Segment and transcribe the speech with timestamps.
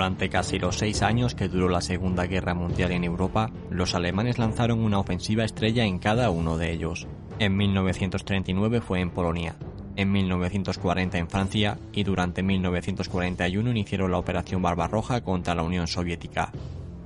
[0.00, 4.38] Durante casi los seis años que duró la Segunda Guerra Mundial en Europa, los alemanes
[4.38, 7.06] lanzaron una ofensiva estrella en cada uno de ellos.
[7.38, 9.56] En 1939 fue en Polonia,
[9.96, 16.50] en 1940 en Francia y durante 1941 iniciaron la Operación Barbarroja contra la Unión Soviética.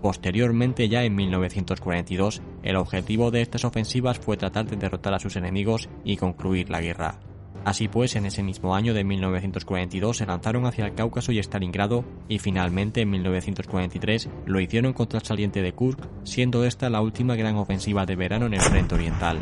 [0.00, 5.34] Posteriormente, ya en 1942, el objetivo de estas ofensivas fue tratar de derrotar a sus
[5.34, 7.18] enemigos y concluir la guerra.
[7.64, 12.04] Así pues, en ese mismo año de 1942 se lanzaron hacia el Cáucaso y Stalingrado
[12.28, 17.36] y finalmente en 1943 lo hicieron contra el saliente de Kursk, siendo esta la última
[17.36, 19.38] gran ofensiva de verano en el frente oriental.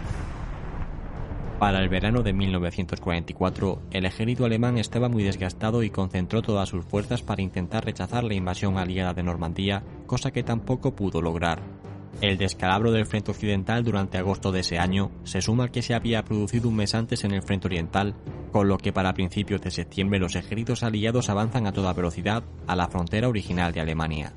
[1.58, 6.84] Para el verano de 1944, el ejército alemán estaba muy desgastado y concentró todas sus
[6.84, 11.81] fuerzas para intentar rechazar la invasión aliada de Normandía, cosa que tampoco pudo lograr.
[12.21, 15.95] El descalabro del frente occidental durante agosto de ese año se suma al que se
[15.95, 18.15] había producido un mes antes en el frente oriental,
[18.52, 22.77] con lo que para principios de septiembre los ejércitos aliados avanzan a toda velocidad a
[22.77, 24.32] la frontera original de Alemania.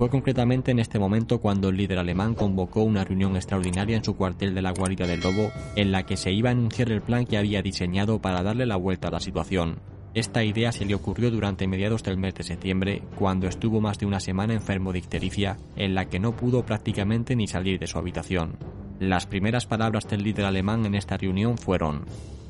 [0.00, 4.16] Fue concretamente en este momento cuando el líder alemán convocó una reunión extraordinaria en su
[4.16, 7.26] cuartel de la guarida del Lobo, en la que se iba a anunciar el plan
[7.26, 9.78] que había diseñado para darle la vuelta a la situación.
[10.12, 14.06] Esta idea se le ocurrió durante mediados del mes de septiembre, cuando estuvo más de
[14.06, 17.96] una semana enfermo de ictericia, en la que no pudo prácticamente ni salir de su
[17.96, 18.56] habitación.
[18.98, 22.06] Las primeras palabras del líder alemán en esta reunión fueron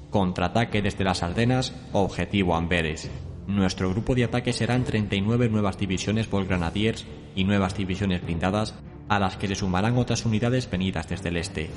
[0.08, 3.10] Contraataque desde las Ardenas, objetivo Amberes.
[3.46, 8.74] Nuestro grupo de ataque serán 39 nuevas divisiones Volgrenadiers y nuevas divisiones blindadas,
[9.08, 11.68] a las que se sumarán otras unidades venidas desde el este.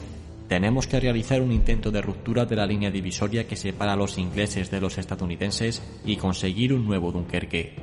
[0.53, 4.19] Tenemos que realizar un intento de ruptura de la línea divisoria que separa a los
[4.19, 7.73] ingleses de los estadounidenses y conseguir un nuevo Dunkerque.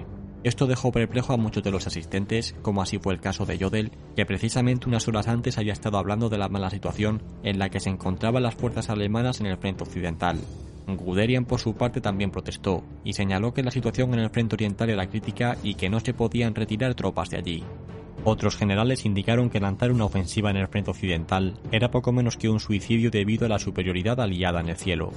[0.45, 3.91] Esto dejó perplejo a muchos de los asistentes, como así fue el caso de Jodel,
[4.15, 7.81] que precisamente unas horas antes había estado hablando de la mala situación en la que
[7.81, 10.39] se encontraban las fuerzas alemanas en el frente occidental.
[10.87, 14.91] Guderian por su parte también protestó y señaló que la situación en el frente oriental
[14.91, 17.65] era crítica y que no se podían retirar tropas de allí.
[18.25, 22.51] Otros generales indicaron que lanzar una ofensiva en el frente occidental era poco menos que
[22.51, 25.13] un suicidio debido a la superioridad aliada en el cielo.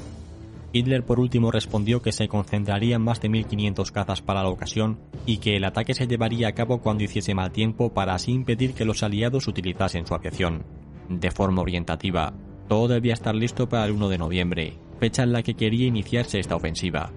[0.71, 5.37] Hitler por último respondió que se concentrarían más de 1.500 cazas para la ocasión y
[5.37, 8.85] que el ataque se llevaría a cabo cuando hiciese mal tiempo para así impedir que
[8.85, 10.63] los aliados utilizasen su aviación.
[11.09, 12.33] De forma orientativa,
[12.67, 16.39] todo debía estar listo para el 1 de noviembre, fecha en la que quería iniciarse
[16.39, 17.11] esta ofensiva.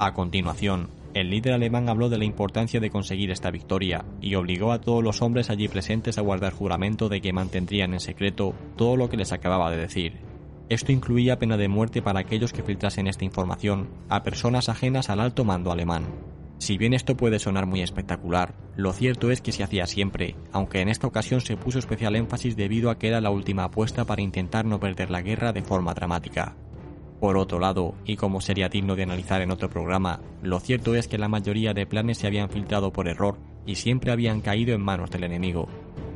[0.00, 4.72] A continuación, el líder alemán habló de la importancia de conseguir esta victoria y obligó
[4.72, 8.96] a todos los hombres allí presentes a guardar juramento de que mantendrían en secreto todo
[8.96, 10.18] lo que les acababa de decir.
[10.68, 15.20] Esto incluía pena de muerte para aquellos que filtrasen esta información a personas ajenas al
[15.20, 16.04] alto mando alemán.
[16.58, 20.80] Si bien esto puede sonar muy espectacular, lo cierto es que se hacía siempre, aunque
[20.80, 24.22] en esta ocasión se puso especial énfasis debido a que era la última apuesta para
[24.22, 26.56] intentar no perder la guerra de forma dramática.
[27.20, 31.08] Por otro lado, y como sería digno de analizar en otro programa, lo cierto es
[31.08, 34.82] que la mayoría de planes se habían filtrado por error y siempre habían caído en
[34.82, 35.68] manos del enemigo.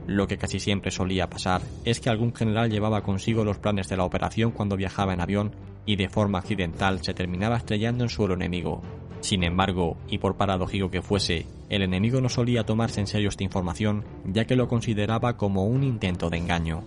[0.06, 3.96] Lo que casi siempre solía pasar es que algún general llevaba consigo los planes de
[3.96, 5.54] la operación cuando viajaba en avión
[5.86, 8.82] y de forma accidental se terminaba estrellando en suelo enemigo.
[9.20, 13.44] Sin embargo, y por paradójico que fuese, el enemigo no solía tomarse en serio esta
[13.44, 16.82] información ya que lo consideraba como un intento de engaño.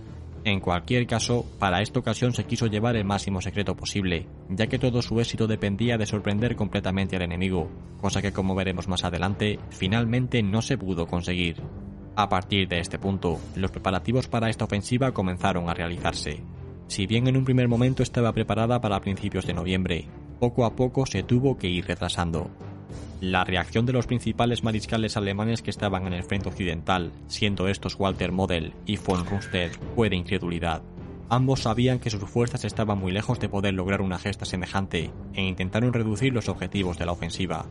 [0.46, 4.78] En cualquier caso, para esta ocasión se quiso llevar el máximo secreto posible, ya que
[4.78, 7.68] todo su éxito dependía de sorprender completamente al enemigo,
[8.00, 11.60] cosa que como veremos más adelante, finalmente no se pudo conseguir.
[12.14, 16.44] A partir de este punto, los preparativos para esta ofensiva comenzaron a realizarse.
[16.86, 20.06] Si bien en un primer momento estaba preparada para principios de noviembre,
[20.38, 22.52] poco a poco se tuvo que ir retrasando.
[23.20, 27.98] La reacción de los principales mariscales alemanes que estaban en el frente occidental, siendo estos
[27.98, 30.82] Walter Model y von Rundstedt, fue de incredulidad.
[31.30, 35.42] Ambos sabían que sus fuerzas estaban muy lejos de poder lograr una gesta semejante e
[35.42, 37.66] intentaron reducir los objetivos de la ofensiva.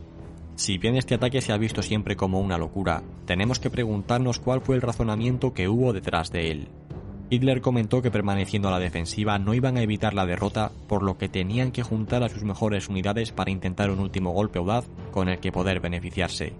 [0.56, 4.62] Si bien este ataque se ha visto siempre como una locura, tenemos que preguntarnos cuál
[4.62, 6.68] fue el razonamiento que hubo detrás de él.
[7.28, 11.18] Hitler comentó que permaneciendo a la defensiva no iban a evitar la derrota, por lo
[11.18, 15.28] que tenían que juntar a sus mejores unidades para intentar un último golpe audaz con
[15.28, 16.52] el que poder beneficiarse.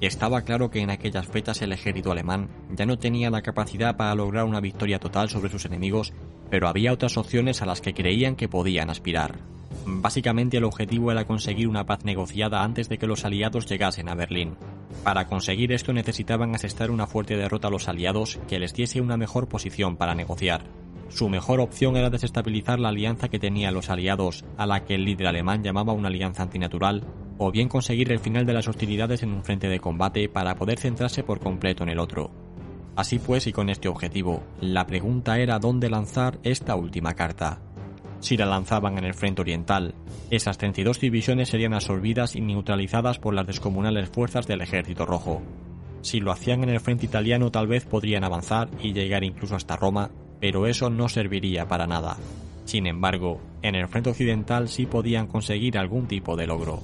[0.00, 4.14] Estaba claro que en aquellas fechas el ejército alemán ya no tenía la capacidad para
[4.14, 6.12] lograr una victoria total sobre sus enemigos,
[6.48, 9.38] pero había otras opciones a las que creían que podían aspirar.
[9.86, 14.14] Básicamente el objetivo era conseguir una paz negociada antes de que los aliados llegasen a
[14.14, 14.56] Berlín.
[15.04, 19.16] Para conseguir esto necesitaban asestar una fuerte derrota a los aliados que les diese una
[19.16, 20.64] mejor posición para negociar.
[21.08, 25.04] Su mejor opción era desestabilizar la alianza que tenían los aliados, a la que el
[25.04, 27.04] líder alemán llamaba una alianza antinatural,
[27.38, 30.78] o bien conseguir el final de las hostilidades en un frente de combate para poder
[30.78, 32.30] centrarse por completo en el otro.
[32.94, 37.62] Así pues, y con este objetivo, la pregunta era dónde lanzar esta última carta.
[38.20, 39.94] Si la lanzaban en el frente oriental,
[40.30, 45.42] esas 32 divisiones serían absorbidas y neutralizadas por las descomunales fuerzas del Ejército Rojo.
[46.02, 49.76] Si lo hacían en el frente italiano tal vez podrían avanzar y llegar incluso hasta
[49.76, 52.16] Roma, pero eso no serviría para nada.
[52.64, 56.80] Sin embargo, en el frente occidental sí podían conseguir algún tipo de logro.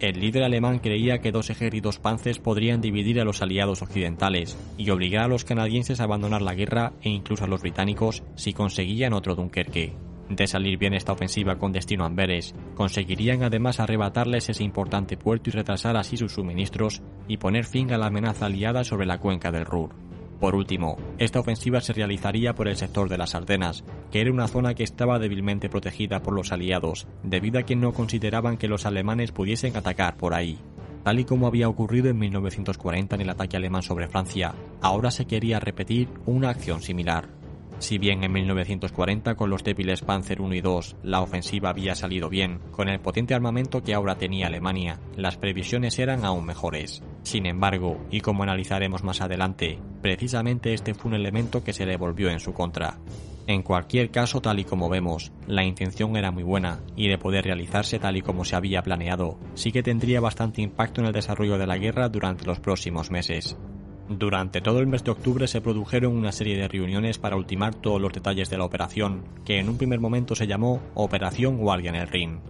[0.00, 4.88] El líder alemán creía que dos ejércitos panzers podrían dividir a los aliados occidentales y
[4.90, 9.12] obligar a los canadienses a abandonar la guerra e incluso a los británicos si conseguían
[9.12, 10.09] otro Dunkerque.
[10.30, 15.50] De salir bien esta ofensiva con destino a Amberes, conseguirían además arrebatarles ese importante puerto
[15.50, 19.50] y retrasar así sus suministros y poner fin a la amenaza aliada sobre la cuenca
[19.50, 19.90] del Ruhr.
[20.38, 24.46] Por último, esta ofensiva se realizaría por el sector de las Ardenas, que era una
[24.46, 28.86] zona que estaba débilmente protegida por los aliados, debido a que no consideraban que los
[28.86, 30.58] alemanes pudiesen atacar por ahí.
[31.02, 35.26] Tal y como había ocurrido en 1940 en el ataque alemán sobre Francia, ahora se
[35.26, 37.39] quería repetir una acción similar.
[37.80, 42.28] Si bien en 1940 con los débiles Panzer I y II la ofensiva había salido
[42.28, 47.02] bien, con el potente armamento que ahora tenía Alemania, las previsiones eran aún mejores.
[47.22, 51.96] Sin embargo, y como analizaremos más adelante, precisamente este fue un elemento que se le
[51.96, 52.98] volvió en su contra.
[53.46, 57.46] En cualquier caso, tal y como vemos, la intención era muy buena y de poder
[57.46, 61.56] realizarse tal y como se había planeado, sí que tendría bastante impacto en el desarrollo
[61.56, 63.56] de la guerra durante los próximos meses.
[64.10, 68.00] Durante todo el mes de octubre se produjeron una serie de reuniones para ultimar todos
[68.00, 71.94] los detalles de la operación, que en un primer momento se llamó Operación Guardia en
[71.94, 72.40] el Rin.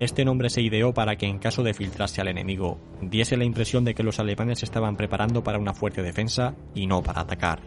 [0.00, 3.84] Este nombre se ideó para que en caso de filtrarse al enemigo, diese la impresión
[3.84, 7.60] de que los alemanes estaban preparando para una fuerte defensa y no para atacar.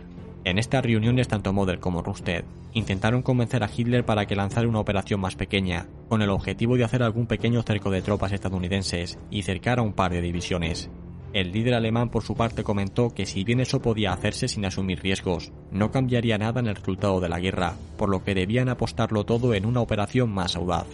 [0.44, 4.80] En estas reuniones tanto Model como Rusted intentaron convencer a Hitler para que lanzara una
[4.80, 9.44] operación más pequeña, con el objetivo de hacer algún pequeño cerco de tropas estadounidenses y
[9.44, 10.90] cercar a un par de divisiones,
[11.36, 15.02] el líder alemán por su parte comentó que si bien eso podía hacerse sin asumir
[15.02, 19.26] riesgos, no cambiaría nada en el resultado de la guerra, por lo que debían apostarlo
[19.26, 20.88] todo en una operación más audaz.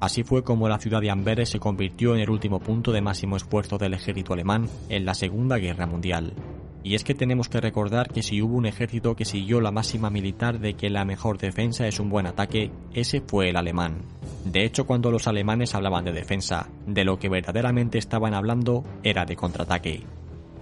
[0.00, 3.36] Así fue como la ciudad de Amberes se convirtió en el último punto de máximo
[3.36, 6.32] esfuerzo del ejército alemán en la Segunda Guerra Mundial.
[6.82, 10.10] Y es que tenemos que recordar que si hubo un ejército que siguió la máxima
[10.10, 14.02] militar de que la mejor defensa es un buen ataque, ese fue el alemán.
[14.44, 19.24] De hecho, cuando los alemanes hablaban de defensa, de lo que verdaderamente estaban hablando era
[19.24, 20.04] de contraataque.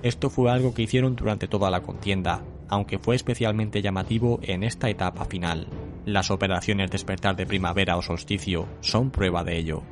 [0.02, 4.88] Esto fue algo que hicieron durante toda la contienda, aunque fue especialmente llamativo en esta
[4.88, 5.68] etapa final.
[6.04, 9.82] Las operaciones despertar de primavera o solsticio son prueba de ello.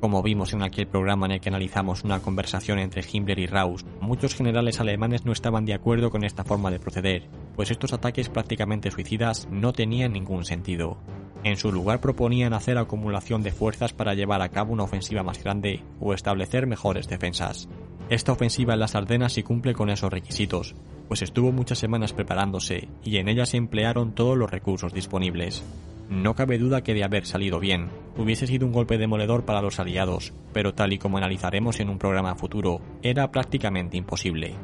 [0.00, 3.84] Como vimos en aquel programa en el que analizamos una conversación entre Himmler y Raus,
[4.00, 8.28] muchos generales alemanes no estaban de acuerdo con esta forma de proceder, pues estos ataques
[8.28, 10.98] prácticamente suicidas no tenían ningún sentido.
[11.42, 15.42] En su lugar proponían hacer acumulación de fuerzas para llevar a cabo una ofensiva más
[15.42, 17.68] grande o establecer mejores defensas.
[18.08, 20.76] Esta ofensiva en las Ardenas sí cumple con esos requisitos,
[21.08, 25.64] pues estuvo muchas semanas preparándose y en ella se emplearon todos los recursos disponibles.
[26.08, 29.78] No cabe duda que de haber salido bien, hubiese sido un golpe demoledor para los
[29.78, 34.54] aliados, pero tal y como analizaremos en un programa futuro, era prácticamente imposible.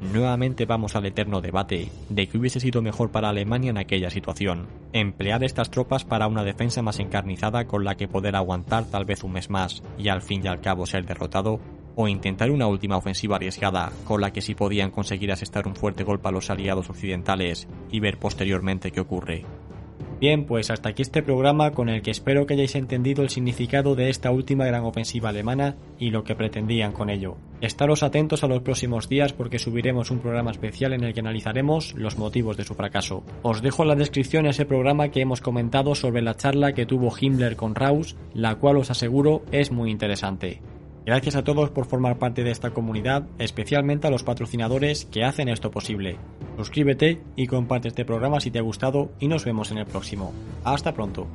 [0.00, 4.68] Nuevamente vamos al eterno debate de que hubiese sido mejor para Alemania en aquella situación,
[4.92, 9.24] emplear estas tropas para una defensa más encarnizada con la que poder aguantar tal vez
[9.24, 11.60] un mes más y al fin y al cabo ser derrotado,
[11.94, 16.04] o intentar una última ofensiva arriesgada con la que sí podían conseguir asestar un fuerte
[16.04, 19.44] golpe a los aliados occidentales y ver posteriormente qué ocurre.
[20.22, 23.96] Bien, pues hasta aquí este programa con el que espero que hayáis entendido el significado
[23.96, 27.38] de esta última gran ofensiva alemana y lo que pretendían con ello.
[27.60, 31.94] Estaros atentos a los próximos días porque subiremos un programa especial en el que analizaremos
[31.94, 33.24] los motivos de su fracaso.
[33.42, 37.12] Os dejo en la descripción ese programa que hemos comentado sobre la charla que tuvo
[37.20, 40.62] Himmler con Raus, la cual os aseguro es muy interesante.
[41.04, 45.48] Gracias a todos por formar parte de esta comunidad, especialmente a los patrocinadores que hacen
[45.48, 46.16] esto posible.
[46.56, 50.32] Suscríbete y comparte este programa si te ha gustado y nos vemos en el próximo.
[50.64, 51.26] Hasta pronto.